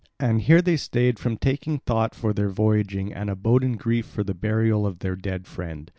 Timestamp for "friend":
5.45-5.87